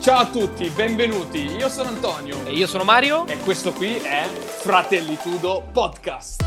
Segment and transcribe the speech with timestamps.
[0.00, 1.40] Ciao a tutti, benvenuti.
[1.40, 2.46] Io sono Antonio.
[2.46, 3.26] E io sono Mario.
[3.26, 6.42] E questo qui è Fratellitudo Podcast.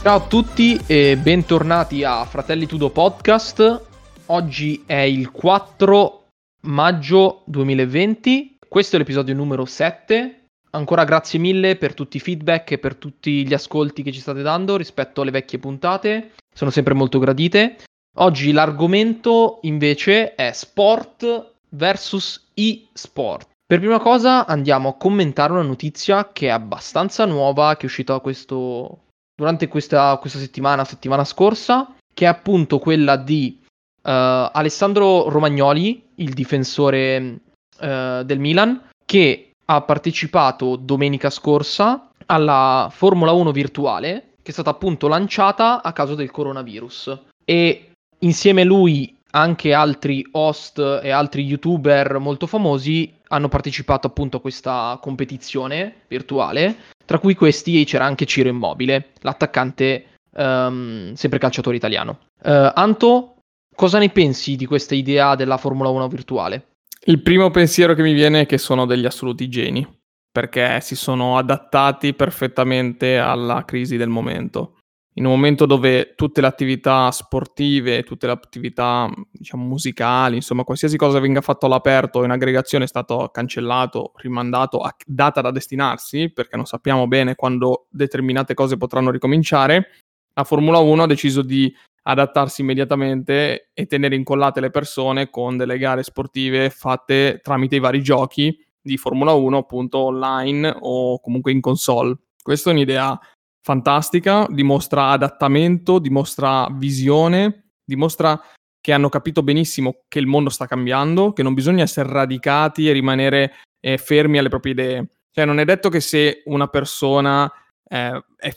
[0.00, 3.82] Ciao a tutti e bentornati a Fratelli Tudo Podcast.
[4.26, 6.24] Oggi è il 4
[6.62, 8.60] maggio 2020.
[8.66, 10.41] Questo è l'episodio numero 7
[10.74, 14.42] ancora grazie mille per tutti i feedback e per tutti gli ascolti che ci state
[14.42, 16.32] dando rispetto alle vecchie puntate.
[16.52, 17.78] Sono sempre molto gradite.
[18.18, 23.48] Oggi l'argomento invece è sport versus e-sport.
[23.64, 28.18] Per prima cosa andiamo a commentare una notizia che è abbastanza nuova, che è uscita
[28.20, 29.04] questo...
[29.34, 33.70] durante questa, questa settimana, settimana scorsa, che è appunto quella di uh,
[34.02, 37.40] Alessandro Romagnoli, il difensore
[37.80, 44.70] uh, del Milan, che ha partecipato domenica scorsa alla Formula 1 virtuale che è stata
[44.70, 51.44] appunto lanciata a causa del coronavirus e insieme a lui anche altri host e altri
[51.44, 58.26] youtuber molto famosi hanno partecipato appunto a questa competizione virtuale tra cui questi c'era anche
[58.26, 63.36] Ciro Immobile l'attaccante um, sempre calciatore italiano uh, Anto
[63.74, 66.66] cosa ne pensi di questa idea della Formula 1 virtuale?
[67.04, 69.84] Il primo pensiero che mi viene è che sono degli assoluti geni,
[70.30, 74.78] perché si sono adattati perfettamente alla crisi del momento.
[75.14, 80.96] In un momento dove tutte le attività sportive, tutte le attività diciamo, musicali, insomma qualsiasi
[80.96, 86.54] cosa venga fatto all'aperto in aggregazione è stato cancellato, rimandato, a data da destinarsi, perché
[86.54, 89.88] non sappiamo bene quando determinate cose potranno ricominciare,
[90.34, 95.78] la Formula 1 ha deciso di adattarsi immediatamente e tenere incollate le persone con delle
[95.78, 101.60] gare sportive fatte tramite i vari giochi di Formula 1 appunto online o comunque in
[101.60, 102.16] console.
[102.42, 103.18] Questa è un'idea
[103.60, 108.40] fantastica, dimostra adattamento, dimostra visione, dimostra
[108.80, 112.92] che hanno capito benissimo che il mondo sta cambiando, che non bisogna essere radicati e
[112.92, 115.08] rimanere eh, fermi alle proprie idee.
[115.30, 117.50] Cioè non è detto che se una persona
[117.88, 118.50] eh, è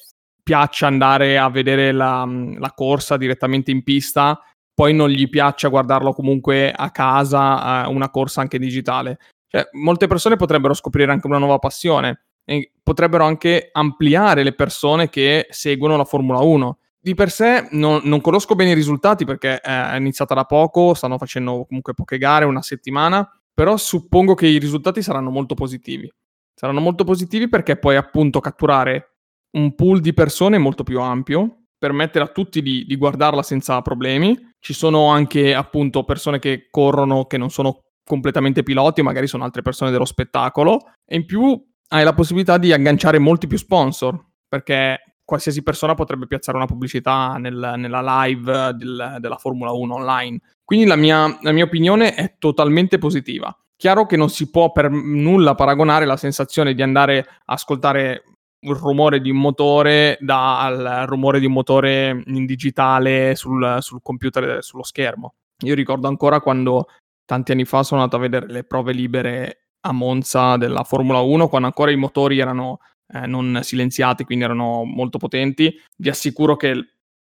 [0.45, 4.39] piaccia andare a vedere la, la, corsa direttamente in pista,
[4.75, 9.17] poi non gli piaccia guardarlo comunque a casa, una corsa anche digitale.
[9.47, 15.09] Cioè, molte persone potrebbero scoprire anche una nuova passione e potrebbero anche ampliare le persone
[15.09, 16.77] che seguono la Formula 1.
[16.99, 21.17] Di per sé non, non conosco bene i risultati perché è iniziata da poco, stanno
[21.17, 26.07] facendo comunque poche gare, una settimana, però suppongo che i risultati saranno molto positivi.
[26.53, 29.14] Saranno molto positivi perché puoi appunto catturare
[29.55, 34.37] un pool di persone molto più ampio, permettere a tutti di, di guardarla senza problemi.
[34.59, 39.61] Ci sono anche appunto persone che corrono che non sono completamente piloti, magari sono altre
[39.61, 45.17] persone dello spettacolo, e in più hai la possibilità di agganciare molti più sponsor, perché
[45.23, 50.39] qualsiasi persona potrebbe piazzare una pubblicità nel, nella live del, della Formula 1 online.
[50.63, 53.55] Quindi la mia, la mia opinione è totalmente positiva.
[53.75, 58.23] Chiaro che non si può per nulla paragonare la sensazione di andare a ascoltare
[58.69, 64.63] il rumore di un motore dal rumore di un motore in digitale sul, sul computer,
[64.63, 65.35] sullo schermo.
[65.63, 66.87] Io ricordo ancora quando
[67.25, 71.47] tanti anni fa sono andato a vedere le prove libere a Monza della Formula 1,
[71.47, 72.79] quando ancora i motori erano
[73.13, 75.79] eh, non silenziati, quindi erano molto potenti.
[75.95, 76.73] Vi assicuro che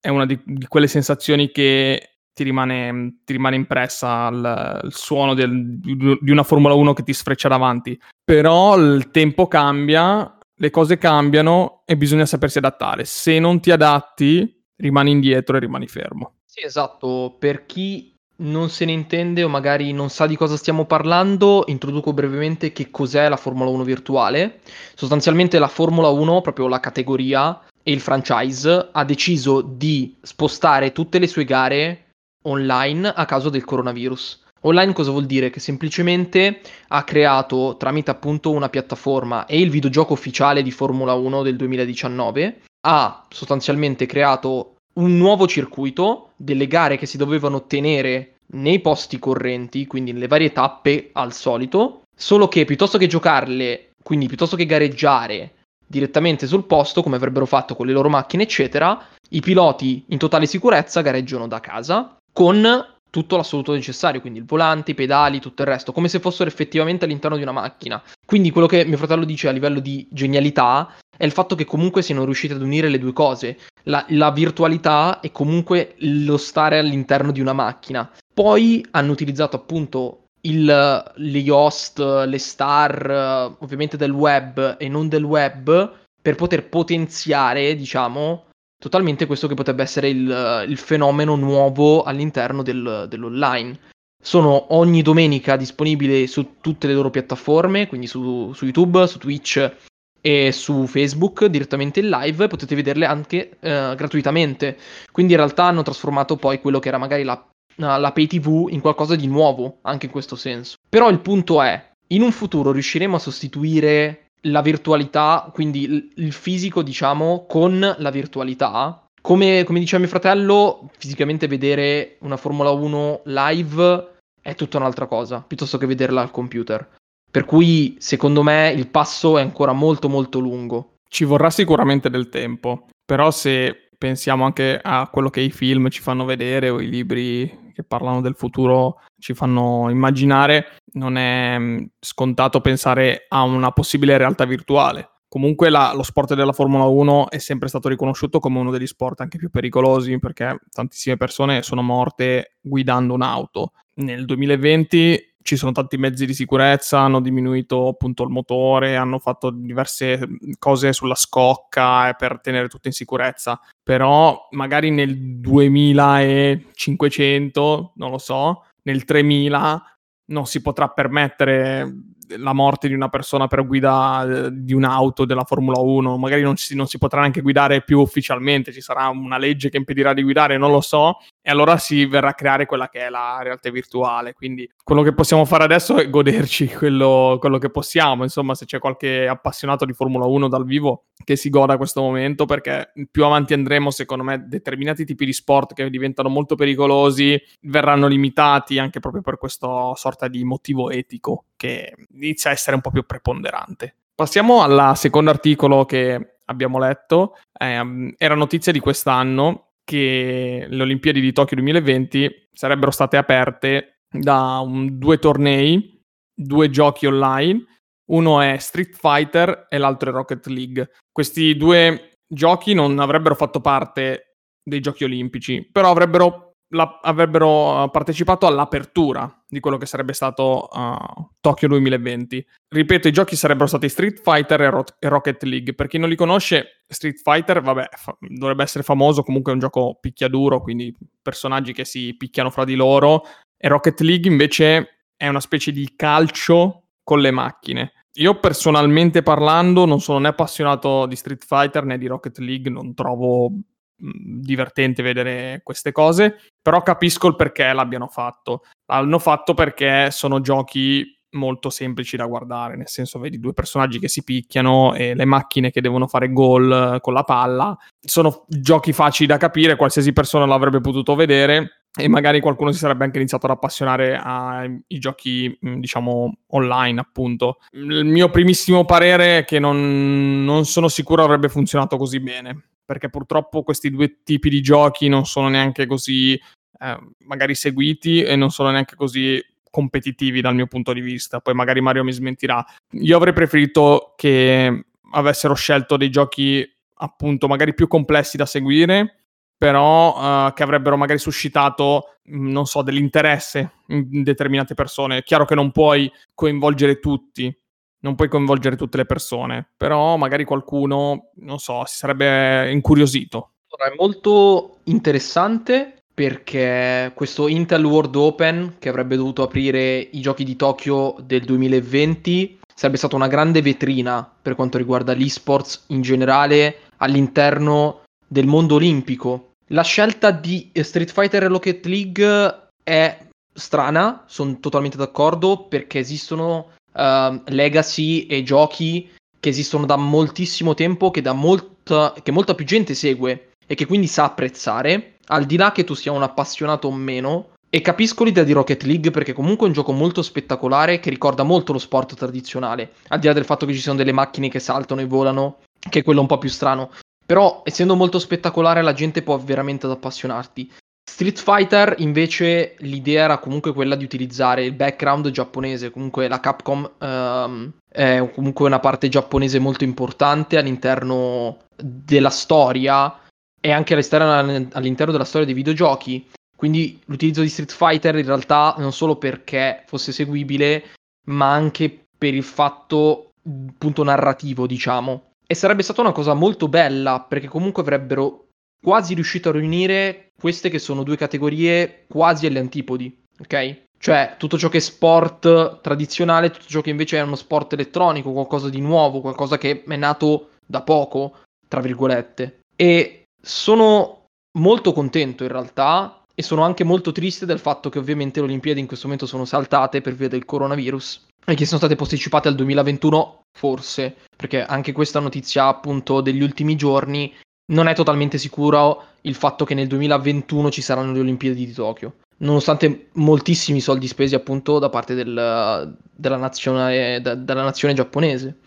[0.01, 5.35] è una di, di quelle sensazioni che ti rimane, ti rimane impressa il, il suono
[5.35, 8.01] del, di una Formula 1 che ti sfreccia davanti.
[8.25, 13.05] Però il tempo cambia le cose cambiano e bisogna sapersi adattare.
[13.05, 16.35] Se non ti adatti, rimani indietro e rimani fermo.
[16.45, 17.37] Sì, esatto.
[17.39, 22.13] Per chi non se ne intende o magari non sa di cosa stiamo parlando, introduco
[22.13, 24.61] brevemente che cos'è la Formula 1 virtuale.
[24.95, 31.19] Sostanzialmente la Formula 1, proprio la categoria e il franchise, ha deciso di spostare tutte
[31.19, 32.07] le sue gare
[32.45, 34.47] online a causa del coronavirus.
[34.63, 35.51] Online cosa vuol dire?
[35.51, 41.43] Che semplicemente ha creato tramite appunto una piattaforma e il videogioco ufficiale di Formula 1
[41.43, 48.81] del 2019, ha sostanzialmente creato un nuovo circuito delle gare che si dovevano tenere nei
[48.81, 54.57] posti correnti, quindi nelle varie tappe al solito, solo che piuttosto che giocarle, quindi piuttosto
[54.57, 55.53] che gareggiare
[55.87, 60.47] direttamente sul posto, come avrebbero fatto con le loro macchine, eccetera, i piloti in totale
[60.47, 65.69] sicurezza gareggiano da casa con tutto l'assoluto necessario, quindi il volante, i pedali, tutto il
[65.69, 68.03] resto, come se fossero effettivamente all'interno di una macchina.
[68.25, 72.03] Quindi quello che mio fratello dice a livello di genialità è il fatto che comunque
[72.03, 77.33] siano riusciti ad unire le due cose, la, la virtualità e comunque lo stare all'interno
[77.33, 78.11] di una macchina.
[78.33, 85.25] Poi hanno utilizzato appunto il, gli host, le star, ovviamente del web e non del
[85.25, 88.48] web, per poter potenziare, diciamo,
[88.79, 93.79] totalmente questo che potrebbe essere il, il fenomeno nuovo all'interno del, dell'online.
[94.21, 99.77] Sono ogni domenica disponibili su tutte le loro piattaforme, quindi su, su YouTube, su Twitch
[100.21, 104.77] e su Facebook direttamente in live, potete vederle anche eh, gratuitamente.
[105.13, 107.43] Quindi in realtà hanno trasformato poi quello che era magari la,
[107.77, 110.77] la pay TV in qualcosa di nuovo, anche in questo senso.
[110.89, 116.83] Però il punto è, in un futuro riusciremo a sostituire la virtualità, quindi il fisico,
[116.83, 119.05] diciamo, con la virtualità.
[119.21, 124.09] Come, come diceva mio fratello, fisicamente vedere una Formula 1 live
[124.41, 126.97] è tutta un'altra cosa, piuttosto che vederla al computer.
[127.31, 130.95] Per cui, secondo me, il passo è ancora molto molto lungo.
[131.09, 136.01] Ci vorrà sicuramente del tempo, però se pensiamo anche a quello che i film ci
[136.01, 141.85] fanno vedere o i libri che parlano del futuro ci fanno immaginare, non è mm,
[142.01, 145.11] scontato pensare a una possibile realtà virtuale.
[145.29, 149.21] Comunque la, lo sport della Formula 1 è sempre stato riconosciuto come uno degli sport
[149.21, 153.73] anche più pericolosi perché tantissime persone sono morte guidando un'auto.
[153.97, 159.49] Nel 2020 ci sono tanti mezzi di sicurezza, hanno diminuito appunto il motore, hanno fatto
[159.49, 160.21] diverse
[160.59, 168.67] cose sulla scocca per tenere tutto in sicurezza, però magari nel 2500, non lo so,
[168.83, 169.83] nel 3000
[170.27, 171.95] non si potrà permettere
[172.37, 176.57] la morte di una persona per guida eh, di un'auto della Formula 1, magari non
[176.57, 180.23] si, non si, potrà neanche guidare più ufficialmente, ci sarà una legge che impedirà di
[180.23, 181.17] guidare, non lo so,
[181.49, 184.35] e allora si verrà a creare quella che è la realtà virtuale.
[184.35, 188.79] Quindi quello che possiamo fare adesso è goderci quello, quello che possiamo, insomma se c'è
[188.79, 193.55] qualche appassionato di Formula 1 dal vivo che si goda questo momento, perché più avanti
[193.55, 199.23] andremo, secondo me, determinati tipi di sport che diventano molto pericolosi verranno limitati anche proprio
[199.23, 203.95] per questa sorta di motivo etico che inizia a essere un po' più preponderante.
[204.15, 207.39] Passiamo al secondo articolo che abbiamo letto.
[207.59, 214.59] Eh, era notizia di quest'anno che le Olimpiadi di Tokyo 2020 sarebbero state aperte da
[214.59, 215.99] un, due tornei,
[216.35, 217.65] due giochi online.
[218.11, 220.91] Uno è Street Fighter e l'altro è Rocket League.
[221.11, 227.91] Questi due giochi non avrebbero fatto parte dei giochi olimpici, però avrebbero la, avrebbero uh,
[227.91, 232.47] partecipato all'apertura di quello che sarebbe stato uh, Tokyo 2020.
[232.69, 235.75] Ripeto, i giochi sarebbero stati Street Fighter e, Ro- e Rocket League.
[235.75, 239.61] Per chi non li conosce, Street Fighter, vabbè, fa- dovrebbe essere famoso, comunque è un
[239.61, 243.23] gioco picchiaduro, quindi personaggi che si picchiano fra di loro.
[243.57, 247.93] E Rocket League invece è una specie di calcio con le macchine.
[248.19, 252.93] Io personalmente parlando non sono né appassionato di Street Fighter né di Rocket League, non
[252.95, 253.53] trovo
[253.99, 258.63] divertente vedere queste cose, però capisco il perché l'abbiano fatto.
[258.87, 264.09] L'hanno fatto perché sono giochi molto semplici da guardare, nel senso vedi due personaggi che
[264.09, 267.77] si picchiano e le macchine che devono fare gol con la palla.
[268.01, 273.05] Sono giochi facili da capire, qualsiasi persona l'avrebbe potuto vedere e magari qualcuno si sarebbe
[273.05, 277.59] anche iniziato ad appassionare ai giochi, diciamo, online, appunto.
[277.73, 283.11] Il mio primissimo parere è che non, non sono sicuro avrebbe funzionato così bene perché
[283.11, 288.49] purtroppo questi due tipi di giochi non sono neanche così eh, magari seguiti e non
[288.49, 291.41] sono neanche così competitivi dal mio punto di vista.
[291.41, 292.65] Poi magari Mario mi smentirà.
[292.93, 296.67] Io avrei preferito che avessero scelto dei giochi
[297.01, 299.25] appunto magari più complessi da seguire,
[299.59, 305.19] però uh, che avrebbero magari suscitato, non so, dell'interesse in determinate persone.
[305.19, 307.55] È chiaro che non puoi coinvolgere tutti,
[308.01, 313.53] non puoi coinvolgere tutte le persone, però magari qualcuno, non so, si sarebbe incuriosito.
[313.71, 320.43] Allora, è molto interessante perché questo Intel World Open che avrebbe dovuto aprire i giochi
[320.43, 326.79] di Tokyo del 2020 sarebbe stata una grande vetrina per quanto riguarda l'esports in generale
[326.99, 329.55] all'interno del mondo olimpico.
[329.69, 336.75] La scelta di Street Fighter e Rocket League è strana, sono totalmente d'accordo perché esistono
[336.93, 342.65] uh, legacy e giochi che esistono da moltissimo tempo, che, da molta, che molta più
[342.65, 346.89] gente segue e che quindi sa apprezzare, al di là che tu sia un appassionato
[346.89, 347.51] o meno.
[347.71, 351.43] E capisco l'idea di Rocket League perché comunque è un gioco molto spettacolare che ricorda
[351.43, 354.59] molto lo sport tradizionale, al di là del fatto che ci sono delle macchine che
[354.59, 356.91] saltano e volano, che è quello un po' più strano.
[357.27, 360.73] Però essendo molto spettacolare la gente può veramente ad appassionarti.
[361.09, 366.89] Street Fighter invece l'idea era comunque quella di utilizzare il background giapponese, comunque la Capcom
[366.99, 373.21] um, è comunque una parte giapponese molto importante all'interno della storia
[373.59, 376.29] e anche all'interno della storia dei videogiochi.
[376.55, 380.91] Quindi l'utilizzo di Street Fighter in realtà non solo perché fosse seguibile,
[381.29, 385.23] ma anche per il fatto appunto narrativo, diciamo.
[385.51, 388.48] e sarebbe stata una cosa molto bella perché comunque avrebbero
[388.81, 393.87] quasi riuscito a riunire queste che sono due categorie quasi alle antipodi, ok?
[393.99, 398.33] Cioè tutto ciò che è sport tradizionale, tutto ciò che invece è uno sport elettronico,
[398.33, 402.61] qualcosa di nuovo, qualcosa che è nato da poco, tra virgolette.
[402.77, 404.27] E sono
[404.59, 408.79] molto contento in realtà e sono anche molto triste del fatto che ovviamente le Olimpiadi
[408.79, 412.55] in questo momento sono saltate per via del coronavirus e che sono state posticipate al
[412.55, 417.35] 2021 forse, perché anche questa notizia appunto degli ultimi giorni
[417.71, 422.15] non è totalmente sicuro il fatto che nel 2021 ci saranno le Olimpiadi di Tokyo,
[422.39, 428.59] nonostante moltissimi soldi spesi appunto da parte del, della, nazione, da, della nazione giapponese.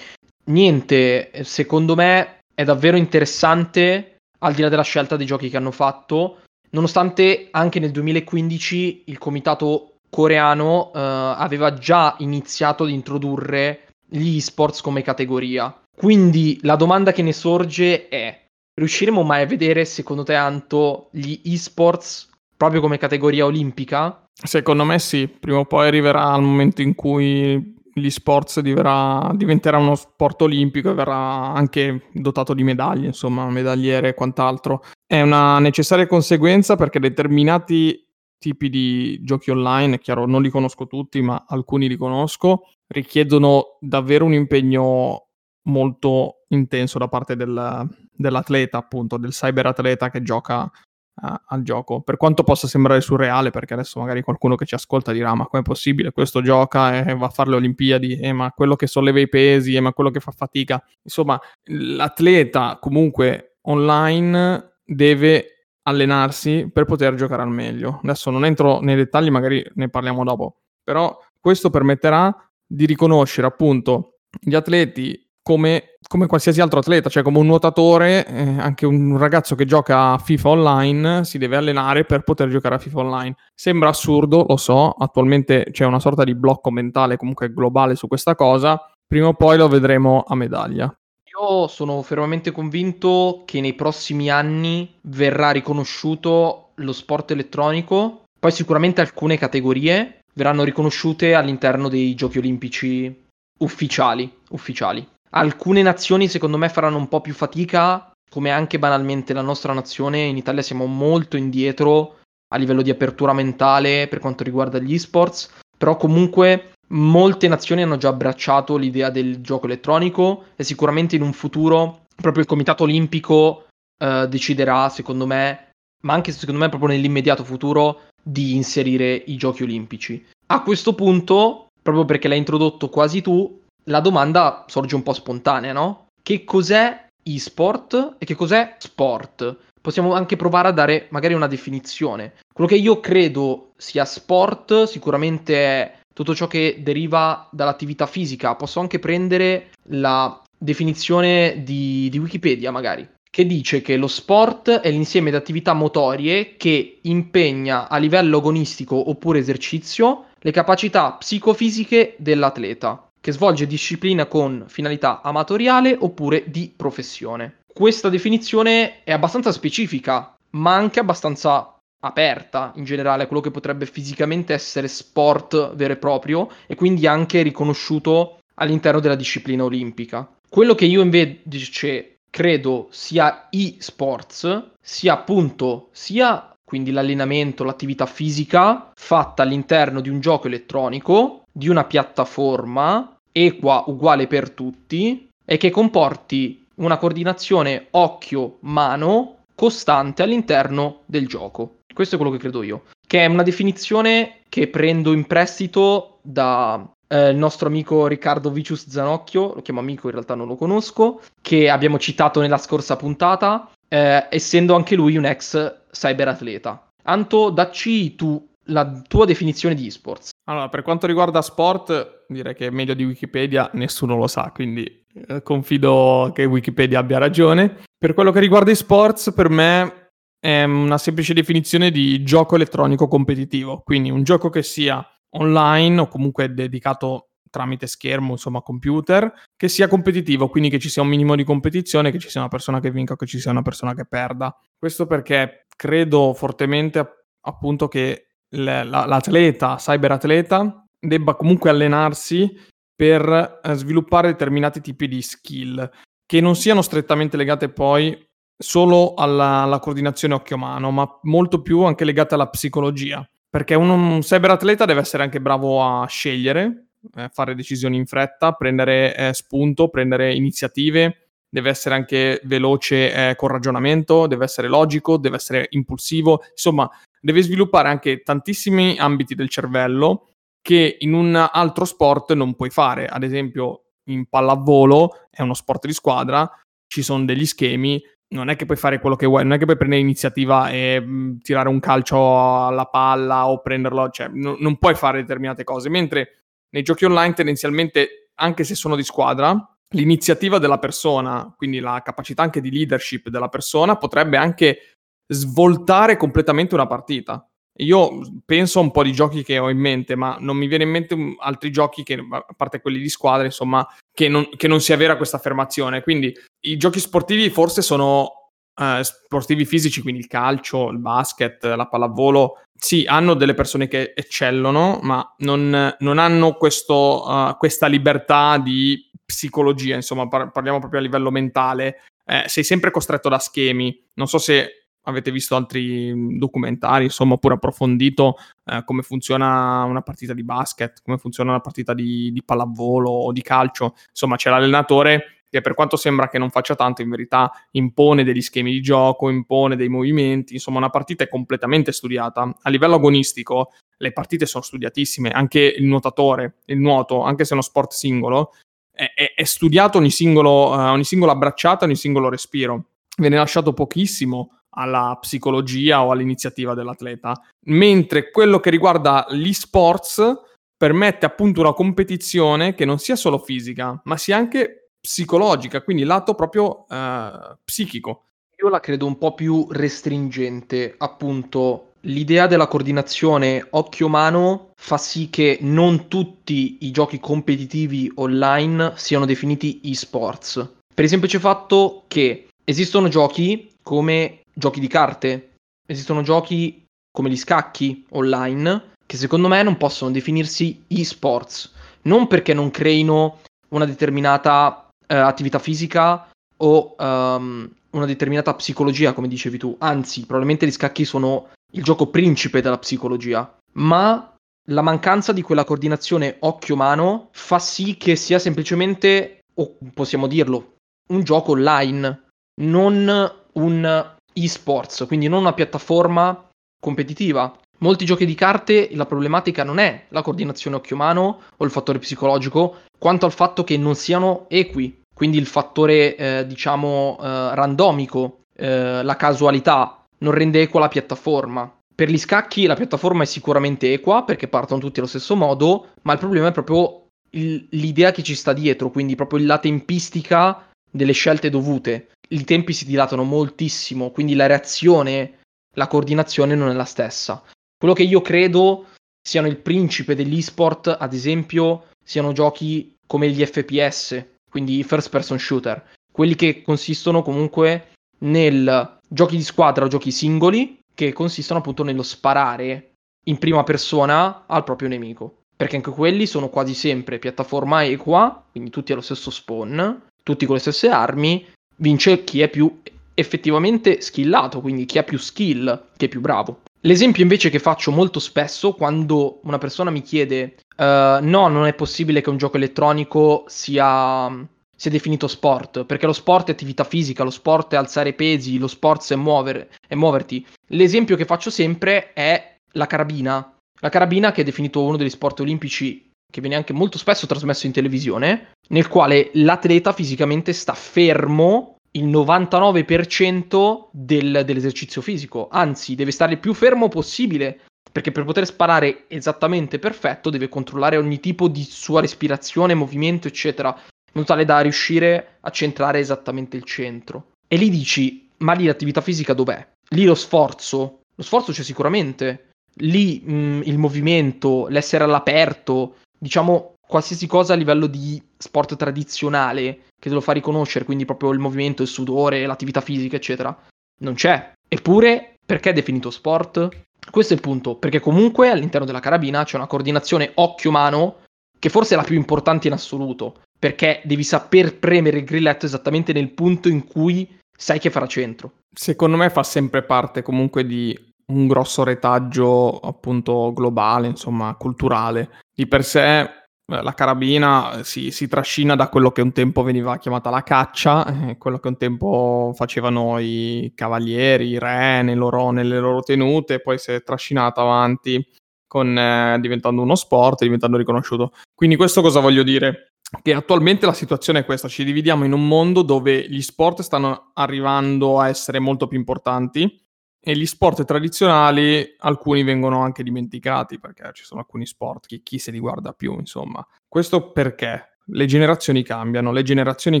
[0.44, 5.70] Niente, secondo me è davvero interessante, al di là della scelta dei giochi che hanno
[5.70, 6.38] fatto,
[6.70, 14.80] nonostante anche nel 2015 il comitato coreano eh, aveva già iniziato ad introdurre gli esports
[14.80, 15.72] come categoria.
[15.96, 18.39] Quindi la domanda che ne sorge è:
[18.80, 24.26] riusciremo mai a vedere, secondo te, Anto, gli esports proprio come categoria olimpica?
[24.32, 29.76] Secondo me sì, prima o poi arriverà il momento in cui gli sports diverrà, diventerà
[29.78, 34.82] uno sport olimpico e verrà anche dotato di medaglie, insomma, medagliere e quant'altro.
[35.06, 38.06] È una necessaria conseguenza perché determinati
[38.38, 44.24] tipi di giochi online, chiaro, non li conosco tutti, ma alcuni li conosco, richiedono davvero
[44.24, 45.26] un impegno
[45.64, 47.86] molto intenso da parte del,
[48.20, 52.02] dell'atleta, appunto, del cyberatleta che gioca uh, al gioco.
[52.02, 55.62] Per quanto possa sembrare surreale, perché adesso magari qualcuno che ci ascolta dirà: Ma com'è
[55.62, 56.12] possibile?
[56.12, 59.74] Questo gioca e va a fare le Olimpiadi, eh, ma quello che solleva i pesi,
[59.74, 60.82] eh, ma quello che fa fatica.
[61.02, 68.00] Insomma, l'atleta comunque online deve allenarsi per poter giocare al meglio.
[68.02, 72.34] Adesso non entro nei dettagli, magari ne parliamo dopo, però questo permetterà
[72.66, 78.58] di riconoscere appunto gli atleti come, come qualsiasi altro atleta, cioè come un nuotatore, eh,
[78.58, 82.78] anche un ragazzo che gioca a FIFA online si deve allenare per poter giocare a
[82.78, 83.36] FIFA online.
[83.54, 88.34] Sembra assurdo, lo so, attualmente c'è una sorta di blocco mentale comunque globale su questa
[88.34, 90.94] cosa, prima o poi lo vedremo a medaglia.
[91.40, 99.00] Io sono fermamente convinto che nei prossimi anni verrà riconosciuto lo sport elettronico, poi sicuramente
[99.00, 103.28] alcune categorie verranno riconosciute all'interno dei giochi olimpici
[103.58, 105.06] ufficiali, ufficiali.
[105.30, 110.22] Alcune nazioni secondo me faranno un po' più fatica, come anche banalmente la nostra nazione,
[110.22, 112.18] in Italia siamo molto indietro
[112.52, 117.96] a livello di apertura mentale per quanto riguarda gli esports, però comunque molte nazioni hanno
[117.96, 123.66] già abbracciato l'idea del gioco elettronico e sicuramente in un futuro proprio il Comitato Olimpico
[123.98, 125.70] eh, deciderà, secondo me,
[126.02, 130.24] ma anche secondo me proprio nell'immediato futuro, di inserire i giochi olimpici.
[130.48, 135.72] A questo punto, proprio perché l'hai introdotto quasi tu, la domanda sorge un po' spontanea,
[135.72, 136.06] no?
[136.22, 139.56] Che cos'è e-sport e che cos'è sport?
[139.80, 142.34] Possiamo anche provare a dare magari una definizione.
[142.52, 148.54] Quello che io credo sia sport sicuramente è tutto ciò che deriva dall'attività fisica.
[148.56, 154.90] Posso anche prendere la definizione di, di Wikipedia, magari, che dice che lo sport è
[154.90, 163.09] l'insieme di attività motorie che impegna a livello agonistico oppure esercizio le capacità psicofisiche dell'atleta,
[163.20, 167.58] che svolge disciplina con finalità amatoriale oppure di professione.
[167.72, 173.86] Questa definizione è abbastanza specifica, ma anche abbastanza aperta in generale a quello che potrebbe
[173.86, 180.28] fisicamente essere sport vero e proprio e quindi anche riconosciuto all'interno della disciplina olimpica.
[180.48, 189.42] Quello che io invece credo sia e-sports sia appunto sia quindi l'allenamento, l'attività fisica fatta
[189.42, 196.66] all'interno di un gioco elettronico, di una piattaforma equa uguale per tutti e che comporti
[196.76, 201.78] una coordinazione occhio-mano costante all'interno del gioco.
[201.92, 202.84] Questo è quello che credo io.
[203.06, 209.54] Che è una definizione che prendo in prestito da eh, nostro amico Riccardo Vicius Zanocchio,
[209.54, 214.26] lo chiamo amico, in realtà non lo conosco, che abbiamo citato nella scorsa puntata, eh,
[214.30, 216.88] essendo anche lui un ex cyberatleta.
[217.02, 220.30] Anto, dacci tu la tua definizione di esports.
[220.50, 225.42] Allora, per quanto riguarda sport, direi che meglio di Wikipedia nessuno lo sa, quindi eh,
[225.42, 227.82] confido che Wikipedia abbia ragione.
[227.96, 233.06] Per quello che riguarda i sports, per me è una semplice definizione di gioco elettronico
[233.06, 239.68] competitivo, quindi un gioco che sia online o comunque dedicato tramite schermo, insomma computer, che
[239.68, 242.80] sia competitivo, quindi che ci sia un minimo di competizione, che ci sia una persona
[242.80, 244.52] che vinca o che ci sia una persona che perda.
[244.76, 252.52] Questo perché credo fortemente appunto che l'atleta, cyberatleta, debba comunque allenarsi
[252.94, 255.90] per eh, sviluppare determinati tipi di skill
[256.26, 258.16] che non siano strettamente legate poi
[258.56, 263.26] solo alla, alla coordinazione occhio-mano, ma molto più anche legate alla psicologia.
[263.48, 268.52] Perché un, un cyberatleta deve essere anche bravo a scegliere, eh, fare decisioni in fretta,
[268.52, 275.16] prendere eh, spunto, prendere iniziative, deve essere anche veloce eh, col ragionamento, deve essere logico,
[275.16, 276.88] deve essere impulsivo, insomma,
[277.20, 280.30] deve sviluppare anche tantissimi ambiti del cervello
[280.62, 283.06] che in un altro sport non puoi fare.
[283.06, 286.50] Ad esempio, in pallavolo è uno sport di squadra,
[286.86, 289.64] ci sono degli schemi, non è che puoi fare quello che vuoi, non è che
[289.64, 294.56] puoi prendere iniziativa e mh, mm, tirare un calcio alla palla o prenderlo, cioè n-
[294.58, 299.56] non puoi fare determinate cose, mentre nei giochi online tendenzialmente, anche se sono di squadra,
[299.94, 304.99] l'iniziativa della persona, quindi la capacità anche di leadership della persona, potrebbe anche
[305.30, 307.44] svoltare completamente una partita.
[307.78, 310.84] Io penso a un po' di giochi che ho in mente, ma non mi viene
[310.84, 314.80] in mente altri giochi, che, a parte quelli di squadra, insomma, che non, che non
[314.80, 316.02] sia vera questa affermazione.
[316.02, 316.34] Quindi
[316.66, 322.60] i giochi sportivi forse sono eh, sportivi fisici, quindi il calcio, il basket, la pallavolo,
[322.78, 329.08] sì, hanno delle persone che eccellono, ma non, non hanno questo, uh, questa libertà di
[329.24, 332.02] psicologia, insomma, par- parliamo proprio a livello mentale.
[332.24, 334.02] Eh, sei sempre costretto da schemi.
[334.14, 334.79] Non so se
[335.10, 341.18] avete visto altri documentari, insomma, oppure approfondito eh, come funziona una partita di basket, come
[341.18, 343.94] funziona una partita di, di pallavolo o di calcio.
[344.08, 348.40] Insomma, c'è l'allenatore che per quanto sembra che non faccia tanto, in verità impone degli
[348.40, 352.56] schemi di gioco, impone dei movimenti, insomma una partita è completamente studiata.
[352.62, 357.54] A livello agonistico le partite sono studiatissime, anche il nuotatore, il nuoto, anche se è
[357.54, 358.54] uno sport singolo,
[358.92, 362.84] è, è, è studiato ogni, singolo, uh, ogni singola bracciata, ogni singolo respiro.
[363.16, 371.26] Viene lasciato pochissimo alla psicologia o all'iniziativa dell'atleta, mentre quello che riguarda gli sports permette
[371.26, 376.86] appunto una competizione che non sia solo fisica, ma sia anche psicologica, quindi lato proprio
[376.88, 378.24] uh, psichico.
[378.62, 385.58] Io la credo un po' più restringente, appunto l'idea della coordinazione occhio-mano fa sì che
[385.60, 390.76] non tutti i giochi competitivi online siano definiti e-sports.
[390.94, 395.52] Per il semplice fatto che esistono giochi come giochi di carte,
[395.86, 402.54] esistono giochi come gli scacchi online che secondo me non possono definirsi e-sports, non perché
[402.54, 409.74] non creino una determinata eh, attività fisica o um, una determinata psicologia, come dicevi tu,
[409.80, 414.32] anzi, probabilmente gli scacchi sono il gioco principe della psicologia, ma
[414.68, 420.76] la mancanza di quella coordinazione occhio-mano fa sì che sia semplicemente, o possiamo dirlo,
[421.08, 422.28] un gioco online,
[422.60, 426.48] non un esports, quindi non una piattaforma
[426.80, 427.54] competitiva.
[427.78, 432.80] Molti giochi di carte la problematica non è la coordinazione occhio-mano o il fattore psicologico,
[432.98, 439.02] quanto al fatto che non siano equi, quindi il fattore eh, diciamo eh, randomico, eh,
[439.02, 441.72] la casualità non rende equa la piattaforma.
[441.94, 446.12] Per gli scacchi la piattaforma è sicuramente equa perché partono tutti allo stesso modo, ma
[446.12, 451.12] il problema è proprio il, l'idea che ci sta dietro, quindi proprio la tempistica delle
[451.12, 455.40] scelte dovute i tempi si dilatano moltissimo, quindi la reazione,
[455.74, 457.42] la coordinazione non è la stessa.
[457.76, 458.86] Quello che io credo
[459.20, 465.38] siano il principe dell'esport, ad esempio, siano giochi come gli FPS, quindi i first person
[465.38, 471.82] shooter, quelli che consistono comunque nel giochi di squadra o giochi singoli che consistono appunto
[471.82, 472.92] nello sparare
[473.26, 475.42] in prima persona al proprio nemico.
[475.56, 480.54] Perché anche quelli sono quasi sempre piattaforma equa, quindi tutti allo stesso spawn, tutti con
[480.54, 481.46] le stesse armi
[481.80, 482.80] vince chi è più
[483.14, 486.60] effettivamente skillato, quindi chi ha più skill, chi è più bravo.
[486.82, 491.74] L'esempio invece che faccio molto spesso quando una persona mi chiede uh, no, non è
[491.74, 497.22] possibile che un gioco elettronico sia, sia, definito sport, perché lo sport è attività fisica,
[497.22, 500.46] lo sport è alzare pesi, lo sport è, muovere, è muoverti.
[500.68, 503.56] L'esempio che faccio sempre è la carabina.
[503.82, 507.66] La carabina che è definito uno degli sport olimpici che viene anche molto spesso trasmesso
[507.66, 516.12] in televisione, nel quale l'atleta fisicamente sta fermo il 99% del, dell'esercizio fisico, anzi deve
[516.12, 521.48] stare il più fermo possibile, perché per poter sparare esattamente perfetto deve controllare ogni tipo
[521.48, 527.32] di sua respirazione, movimento, eccetera, in modo tale da riuscire a centrare esattamente il centro.
[527.48, 529.66] E lì dici, ma lì l'attività fisica dov'è?
[529.88, 537.26] Lì lo sforzo, lo sforzo c'è sicuramente, lì mh, il movimento, l'essere all'aperto, diciamo, qualsiasi
[537.26, 541.82] cosa a livello di sport tradizionale che te lo fa riconoscere, quindi proprio il movimento,
[541.82, 543.56] il sudore, l'attività fisica, eccetera,
[544.02, 544.52] non c'è.
[544.68, 546.68] Eppure, perché è definito sport?
[547.10, 551.22] Questo è il punto, perché comunque all'interno della carabina c'è una coordinazione occhio-mano
[551.58, 556.12] che forse è la più importante in assoluto, perché devi saper premere il grilletto esattamente
[556.12, 558.52] nel punto in cui sai che farà centro.
[558.74, 565.39] Secondo me fa sempre parte comunque di un grosso retaggio appunto globale, insomma, culturale.
[565.60, 566.30] Di per sé eh,
[566.64, 571.36] la carabina si, si, trascina da quello che un tempo veniva chiamata la caccia, eh,
[571.36, 576.92] quello che un tempo facevano i cavalieri, i re loro, nelle loro tenute, poi si
[576.92, 578.26] è trascinata avanti
[578.66, 581.34] con, eh, diventando uno sport, diventando riconosciuto.
[581.54, 582.92] Quindi questo cosa voglio dire?
[583.20, 587.32] Che attualmente la situazione è questa, ci dividiamo in un mondo dove gli sport stanno
[587.34, 589.88] arrivando a essere molto più importanti
[590.22, 595.38] e gli sport tradizionali alcuni vengono anche dimenticati perché ci sono alcuni sport che chi
[595.38, 596.64] se li guarda più, insomma.
[596.86, 600.00] Questo perché le generazioni cambiano, le generazioni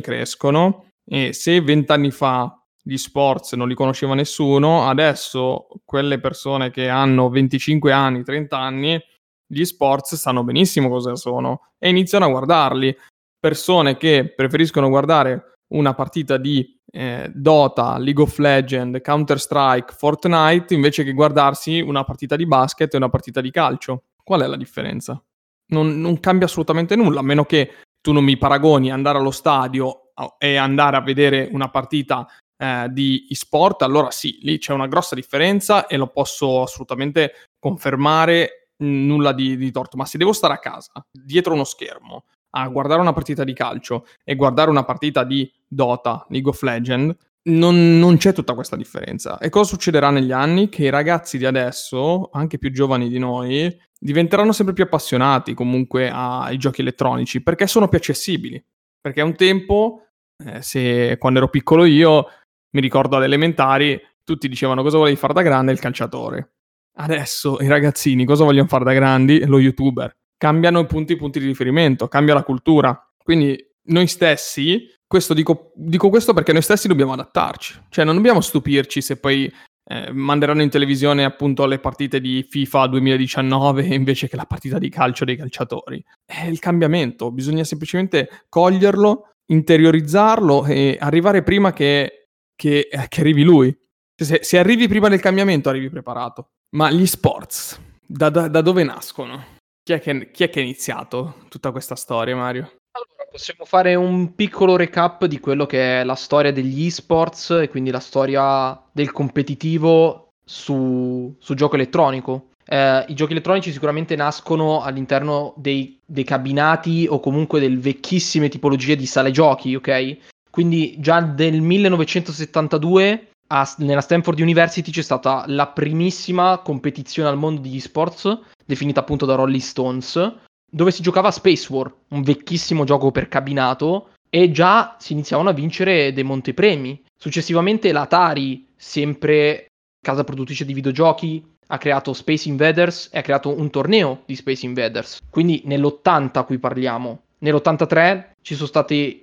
[0.00, 6.88] crescono e se vent'anni fa gli sports non li conosceva nessuno, adesso quelle persone che
[6.88, 9.00] hanno 25 anni, 30 anni,
[9.46, 12.96] gli sports sanno benissimo cosa sono e iniziano a guardarli.
[13.38, 21.04] Persone che preferiscono guardare una partita di eh, Dota, League of Legends, Counter-Strike, Fortnite, invece
[21.04, 24.04] che guardarsi una partita di basket e una partita di calcio.
[24.22, 25.22] Qual è la differenza?
[25.68, 30.12] Non, non cambia assolutamente nulla, a meno che tu non mi paragoni andare allo stadio
[30.38, 32.26] e andare a vedere una partita
[32.56, 38.68] eh, di e-sport, allora sì, lì c'è una grossa differenza e lo posso assolutamente confermare,
[38.82, 39.96] nulla di, di torto.
[39.96, 44.06] Ma se devo stare a casa, dietro uno schermo, a guardare una partita di calcio
[44.24, 49.38] e guardare una partita di Dota, League of Legends, non, non, c'è tutta questa differenza.
[49.38, 50.68] E cosa succederà negli anni?
[50.68, 56.10] Che i ragazzi di adesso, anche più giovani di noi, diventeranno sempre più appassionati comunque
[56.12, 58.62] ai giochi elettronici perché sono più accessibili.
[59.00, 60.08] Perché un tempo,
[60.44, 62.26] eh, se, quando ero piccolo io,
[62.72, 66.52] mi ricordo alle elementari, tutti dicevano cosa volevi fare da grande il calciatore.
[66.96, 69.44] Adesso i ragazzini cosa vogliono fare da grandi?
[69.46, 70.14] Lo youtuber.
[70.40, 72.98] Cambiano punti, i punti di riferimento, cambia la cultura.
[73.22, 77.84] Quindi noi stessi, questo dico, dico, questo perché noi stessi dobbiamo adattarci.
[77.90, 79.52] Cioè non dobbiamo stupirci se poi
[79.84, 84.88] eh, manderanno in televisione appunto le partite di FIFA 2019 invece che la partita di
[84.88, 86.02] calcio dei calciatori.
[86.24, 92.20] È il cambiamento, bisogna semplicemente coglierlo, interiorizzarlo e arrivare prima che
[92.60, 93.74] che, eh, che arrivi lui.
[94.14, 96.50] Se, se, arrivi prima del cambiamento, arrivi preparato.
[96.76, 99.58] Ma gli sports, da, da, da dove nascono?
[99.90, 102.70] Chi è, che, chi è, che, ha iniziato tutta questa storia, Mario?
[102.92, 107.68] Allora, possiamo fare un piccolo recap di quello che è la storia degli esports e
[107.68, 112.50] quindi la storia del competitivo su, su gioco elettronico.
[112.64, 118.94] Eh, I giochi elettronici sicuramente nascono all'interno dei, dei cabinati o comunque delle vecchissime tipologie
[118.94, 120.18] di sale giochi, ok?
[120.52, 127.60] Quindi già nel 1972 a, nella Stanford University c'è stata la primissima competizione al mondo
[127.60, 130.34] di esports, definita appunto da Rolling Stones,
[130.70, 135.52] dove si giocava Space War, un vecchissimo gioco per cabinato, e già si iniziavano a
[135.52, 137.02] vincere dei montepremi.
[137.16, 139.66] Successivamente l'Atari, sempre
[140.00, 144.64] casa produttrice di videogiochi, ha creato Space Invaders e ha creato un torneo di Space
[144.64, 145.18] Invaders.
[145.28, 147.22] Quindi nell'80 a cui parliamo.
[147.38, 149.20] Nell'83 ci sono stati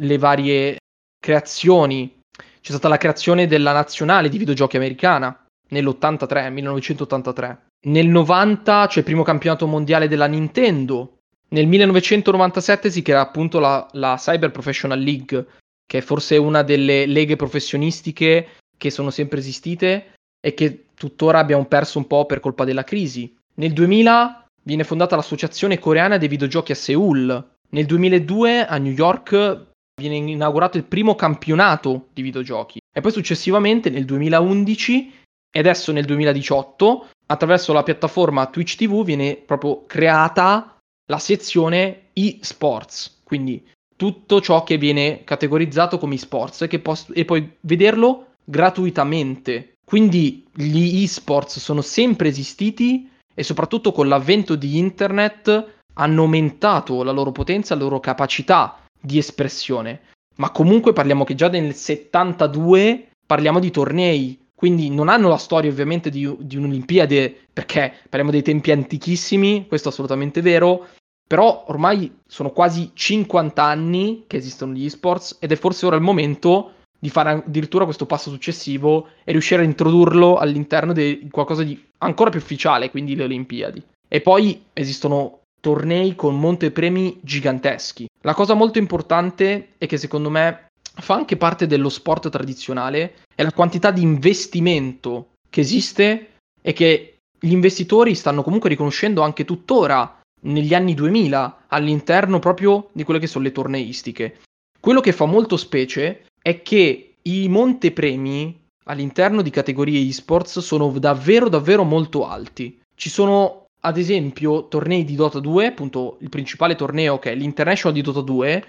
[0.00, 0.76] le varie
[1.18, 2.19] creazioni.
[2.60, 7.66] C'è stata la creazione della nazionale di videogiochi americana nell'83, 1983.
[7.86, 11.18] Nel 90 c'è il primo campionato mondiale della Nintendo.
[11.48, 15.46] Nel 1997 si crea appunto la, la Cyber Professional League,
[15.86, 21.64] che è forse una delle leghe professionistiche che sono sempre esistite e che tuttora abbiamo
[21.64, 23.34] perso un po' per colpa della crisi.
[23.54, 27.48] Nel 2000 viene fondata l'Associazione Coreana dei Videogiochi a Seoul.
[27.70, 29.68] Nel 2002 a New York
[30.00, 32.80] viene inaugurato il primo campionato di videogiochi.
[32.92, 35.14] E poi successivamente nel 2011
[35.52, 43.20] e adesso nel 2018 attraverso la piattaforma Twitch TV viene proprio creata la sezione eSports,
[43.24, 43.64] quindi
[43.96, 49.74] tutto ciò che viene categorizzato come eSports e, pos- e puoi vederlo gratuitamente.
[49.84, 57.10] Quindi gli eSports sono sempre esistiti e soprattutto con l'avvento di internet hanno aumentato la
[57.10, 60.00] loro potenza, la loro capacità di espressione.
[60.36, 65.70] Ma comunque parliamo che già nel 72 parliamo di tornei, quindi non hanno la storia
[65.70, 70.88] ovviamente di, di un'Olimpiade, perché parliamo dei tempi antichissimi, questo è assolutamente vero,
[71.26, 76.02] però ormai sono quasi 50 anni che esistono gli esports ed è forse ora il
[76.02, 81.82] momento di fare addirittura questo passo successivo e riuscire a introdurlo all'interno di qualcosa di
[81.98, 83.82] ancora più ufficiale, quindi le Olimpiadi.
[84.08, 88.08] E poi esistono tornei con montepremi giganteschi.
[88.22, 90.68] La cosa molto importante è che secondo me
[91.00, 97.16] fa anche parte dello sport tradizionale è la quantità di investimento che esiste e che
[97.38, 103.26] gli investitori stanno comunque riconoscendo anche tuttora negli anni 2000 all'interno proprio di quelle che
[103.26, 104.40] sono le torneistiche.
[104.78, 111.48] Quello che fa molto specie è che i montepremi all'interno di categorie esports sono davvero
[111.48, 112.80] davvero molto alti.
[112.94, 117.94] Ci sono ad esempio tornei di Dota 2, appunto il principale torneo che è l'International
[117.94, 118.64] di Dota 2,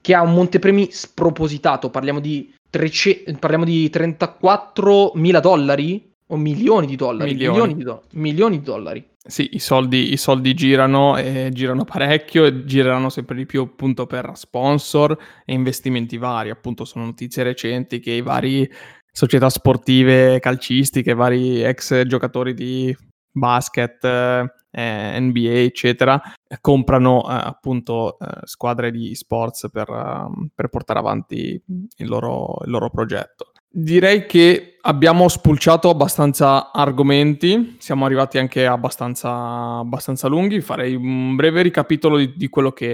[0.00, 6.86] che ha un montepremi spropositato, parliamo di, 300, parliamo di 34 mila dollari o milioni
[6.86, 7.32] di dollari.
[7.32, 7.52] Milioni.
[7.52, 9.08] Milioni di, do- milioni di dollari.
[9.26, 14.06] Sì, i soldi, i soldi girano e girano parecchio e girano sempre di più appunto
[14.06, 16.50] per sponsor e investimenti vari.
[16.50, 18.70] Appunto sono notizie recenti che i vari
[19.10, 22.96] società sportive calcistiche, vari ex giocatori di
[23.36, 26.20] basket, eh, NBA, eccetera,
[26.60, 31.62] comprano eh, appunto eh, squadre di sports per, uh, per portare avanti
[31.96, 33.52] il loro, il loro progetto.
[33.68, 41.62] Direi che abbiamo spulciato abbastanza argomenti, siamo arrivati anche abbastanza, abbastanza lunghi, farei un breve
[41.62, 42.92] ricapitolo di, di quello che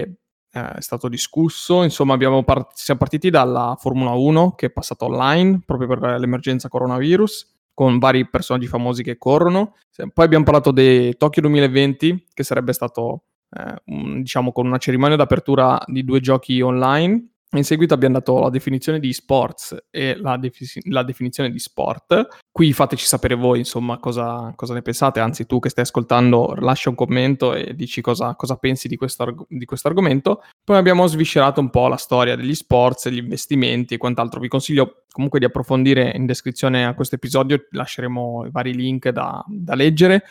[0.51, 1.83] eh, è stato discusso.
[1.83, 7.52] Insomma, part- siamo partiti dalla Formula 1 che è passata online proprio per l'emergenza coronavirus
[7.73, 9.75] con vari personaggi famosi che corrono.
[10.13, 15.15] Poi abbiamo parlato di Tokyo 2020, che sarebbe stato, eh, un, diciamo, con una cerimonia
[15.15, 20.37] d'apertura di due giochi online in seguito abbiamo dato la definizione di sports e la,
[20.37, 22.27] defi- la definizione di sport.
[22.51, 25.19] Qui fateci sapere voi, insomma, cosa, cosa, ne pensate.
[25.19, 29.45] Anzi, tu che stai ascoltando, lascia un commento e dici cosa, cosa pensi di questo,
[29.47, 30.43] di questo, argomento.
[30.63, 34.39] Poi abbiamo sviscerato un po' la storia degli sports, gli investimenti e quant'altro.
[34.39, 37.65] Vi consiglio comunque di approfondire in descrizione a questo episodio.
[37.69, 40.23] Lasceremo i vari link da, da leggere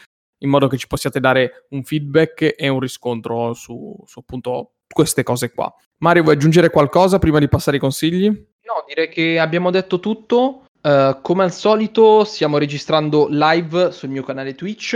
[0.42, 5.22] in modo che ci possiate dare un feedback e un riscontro su, su appunto queste
[5.22, 5.74] cose qua.
[5.98, 8.26] Mario, vuoi aggiungere qualcosa prima di passare ai consigli?
[8.26, 10.64] No, direi che abbiamo detto tutto.
[10.82, 14.94] Uh, come al solito, stiamo registrando live sul mio canale Twitch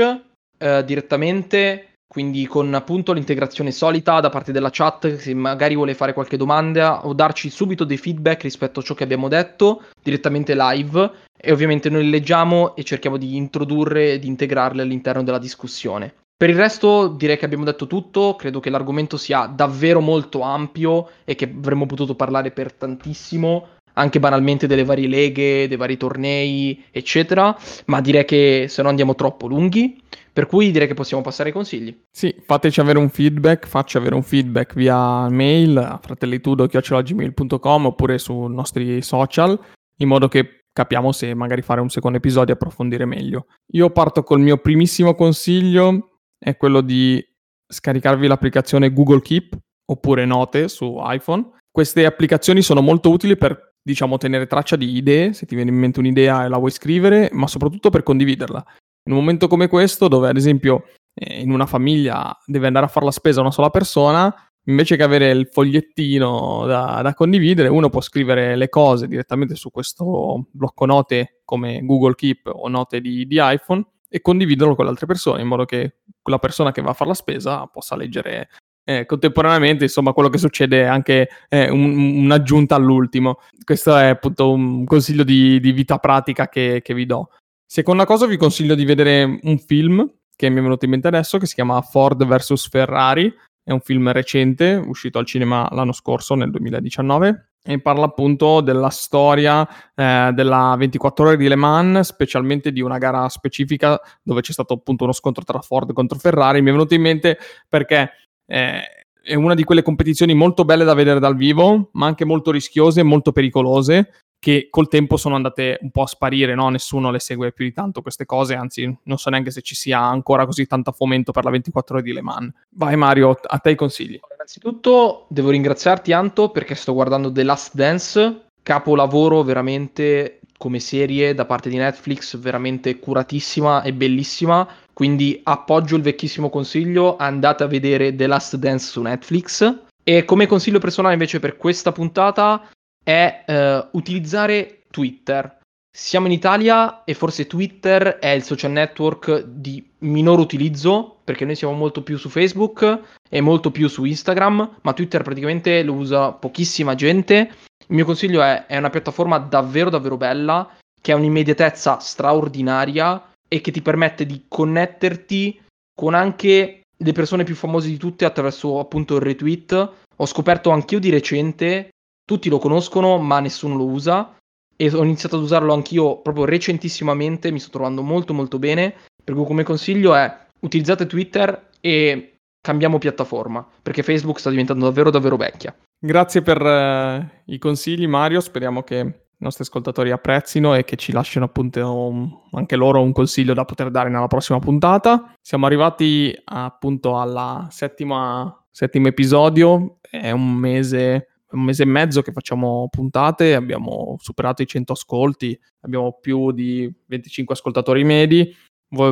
[0.59, 1.91] uh, direttamente.
[2.09, 7.05] Quindi con appunto l'integrazione solita da parte della chat, se magari vuole fare qualche domanda
[7.05, 11.11] o darci subito dei feedback rispetto a ciò che abbiamo detto, direttamente live.
[11.37, 16.15] E ovviamente noi leggiamo e cerchiamo di introdurre e di integrarle all'interno della discussione.
[16.38, 21.09] Per il resto direi che abbiamo detto tutto, credo che l'argomento sia davvero molto ampio
[21.25, 26.85] e che avremmo potuto parlare per tantissimo, anche banalmente delle varie leghe, dei vari tornei,
[26.90, 29.99] eccetera, ma direi che se no andiamo troppo lunghi,
[30.31, 32.03] per cui direi che possiamo passare ai consigli.
[32.11, 38.53] Sì, fateci avere un feedback, facci avere un feedback via mail a fratellitudo.gmail.com oppure sui
[38.53, 39.59] nostri social,
[40.01, 43.46] in modo che capiamo se magari fare un secondo episodio e approfondire meglio.
[43.68, 46.11] Io parto col mio primissimo consiglio
[46.47, 47.21] è quello di
[47.67, 51.51] scaricarvi l'applicazione Google Keep oppure Note su iPhone.
[51.69, 55.77] Queste applicazioni sono molto utili per, diciamo, tenere traccia di idee, se ti viene in
[55.77, 58.65] mente un'idea e la vuoi scrivere, ma soprattutto per condividerla.
[59.09, 62.91] In un momento come questo, dove ad esempio eh, in una famiglia deve andare a
[62.91, 64.33] fare la spesa una sola persona,
[64.67, 69.73] invece che avere il fogliettino da, da, condividere, uno può scrivere le cose direttamente su
[69.73, 74.91] questo blocco note come Google Keep o note di, di iPhone e condividerlo con le
[74.93, 78.49] altre persone in modo che quella persona che va a fare la spesa possa leggere
[78.83, 83.39] eh, contemporaneamente insomma quello che succede anche eh, un, un'aggiunta all'ultimo.
[83.62, 87.31] Questo è appunto un consiglio di, di vita pratica che, che, vi do.
[87.65, 91.39] Seconda cosa vi consiglio di vedere un film che mi è venuto in mente adesso
[91.39, 93.33] che si chiama Ford vs Ferrari.
[93.62, 98.90] È un film recente uscito al cinema l'anno scorso nel 2019 e parla appunto della
[98.90, 104.52] storia eh, della 24 ore di Le Mans, specialmente di una gara specifica dove c'è
[104.52, 106.62] stato appunto uno scontro tra Ford contro Ferrari.
[106.62, 108.11] Mi è venuto in mente perché
[108.46, 108.81] eh,
[109.20, 113.00] è una di quelle competizioni molto belle da vedere dal vivo, ma anche molto rischiose
[113.00, 116.69] e molto pericolose, che col tempo sono andate un po' a sparire, no?
[116.69, 119.99] nessuno le segue più di tanto queste cose, anzi non so neanche se ci sia
[119.99, 122.53] ancora così tanto fomento per la 24 ore di Le Mans.
[122.71, 124.21] Vai Mario, a te i consigli.
[124.35, 131.45] Innanzitutto devo ringraziarti Anto perché sto guardando The Last Dance, capolavoro veramente come serie da
[131.45, 138.15] parte di Netflix, veramente curatissima e bellissima, quindi appoggio il vecchissimo consiglio, andate a vedere
[138.15, 139.81] The Last Dance su Netflix.
[140.05, 142.63] E come consiglio personale invece per questa puntata
[143.07, 145.61] è eh, utilizzare Twitter.
[145.97, 151.55] Siamo in Italia e forse Twitter è il social network di minor utilizzo perché noi
[151.55, 156.33] siamo molto più su Facebook e molto più su Instagram, ma Twitter praticamente lo usa
[156.33, 157.51] pochissima gente.
[157.87, 160.69] Il mio consiglio è, è una piattaforma davvero davvero bella,
[161.01, 165.61] che ha un'immediatezza straordinaria e che ti permette di connetterti
[165.95, 169.90] con anche le persone più famose di tutte attraverso appunto il retweet.
[170.16, 171.90] Ho scoperto anch'io di recente
[172.27, 174.37] tutti lo conoscono ma nessuno lo usa
[174.77, 179.35] e ho iniziato ad usarlo anch'io proprio recentissimamente, mi sto trovando molto molto bene, per
[179.35, 185.37] cui come consiglio è utilizzate Twitter e cambiamo piattaforma, perché Facebook sta diventando davvero davvero
[185.37, 185.75] vecchia.
[185.99, 191.12] Grazie per uh, i consigli Mario, speriamo che i nostri ascoltatori apprezzino e che ci
[191.12, 195.33] lasciano appunto un, anche loro un consiglio da poter dare nella prossima puntata.
[195.41, 202.33] Siamo arrivati appunto alla settima, settimo episodio, è un mese un mese e mezzo che
[202.33, 208.55] facciamo puntate, abbiamo superato i 100 ascolti, abbiamo più di 25 ascoltatori medi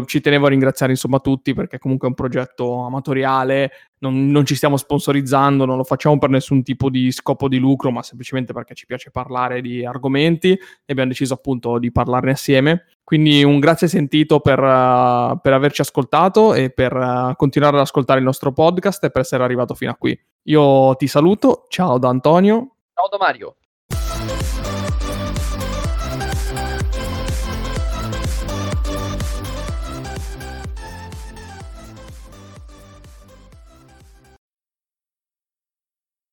[0.07, 4.55] ci tenevo a ringraziare insomma tutti perché comunque è un progetto amatoriale, non, non, ci
[4.55, 8.75] stiamo sponsorizzando, non lo facciamo per nessun tipo di scopo di lucro, ma semplicemente perché
[8.75, 12.85] ci piace parlare di argomenti e abbiamo deciso appunto di parlarne assieme.
[13.03, 18.19] Quindi un grazie sentito per, uh, per averci ascoltato e per uh, continuare ad ascoltare
[18.19, 20.19] il nostro podcast e per essere arrivato fino a qui.
[20.45, 22.77] Io ti saluto, ciao da Antonio.
[22.95, 23.57] Ciao da Mario.